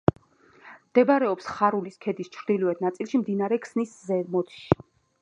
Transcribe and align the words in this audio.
მდებარეობს 0.85 1.51
ხარულის 1.59 2.01
ქედის 2.07 2.33
ჩრდილოეთ 2.39 2.83
ნაწილში, 2.89 3.23
მდინარე 3.25 3.63
ქსნის 3.67 3.97
ზემოთში. 4.11 4.69